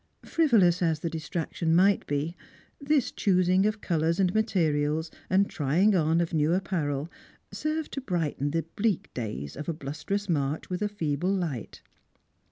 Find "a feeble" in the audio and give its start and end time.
10.81-11.31